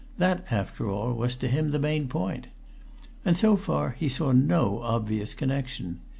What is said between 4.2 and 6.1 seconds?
no obvious connection.